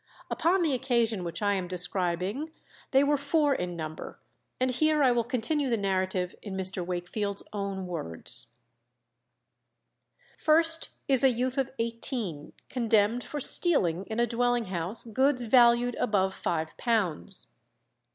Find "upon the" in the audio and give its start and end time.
0.31-0.73